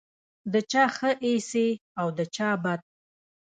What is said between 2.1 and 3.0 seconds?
د چا بد.